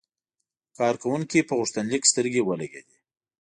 کارکونکي 0.77 1.39
په 1.47 1.53
غوښتنلیک 1.59 2.03
سترګې 2.11 2.41
ولګېدې. 2.43 2.97